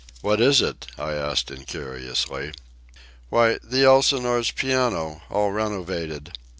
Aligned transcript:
"What 0.21 0.41
is 0.41 0.63
it?" 0.63 0.87
I 0.97 1.11
asked 1.13 1.51
incuriously. 1.51 2.53
"Why, 3.29 3.59
the 3.63 3.83
Elsinore's 3.83 4.49
piano, 4.49 5.21
all 5.29 5.51
renovated. 5.51 6.35